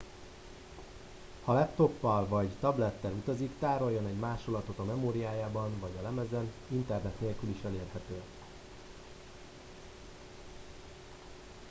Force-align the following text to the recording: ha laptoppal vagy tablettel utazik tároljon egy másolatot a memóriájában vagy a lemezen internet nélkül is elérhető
ha 1.43 1.53
laptoppal 1.53 2.27
vagy 2.27 2.47
tablettel 2.59 3.11
utazik 3.11 3.51
tároljon 3.59 4.07
egy 4.07 4.15
másolatot 4.19 4.79
a 4.79 4.83
memóriájában 4.83 5.79
vagy 5.79 5.91
a 5.99 6.01
lemezen 6.01 6.51
internet 6.67 7.19
nélkül 7.21 7.49
is 7.49 7.61
elérhető 7.63 8.21